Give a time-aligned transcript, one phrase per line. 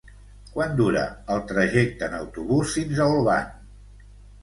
[0.55, 1.03] Quant dura
[1.35, 3.57] el trajecte en autobús fins a Olvan?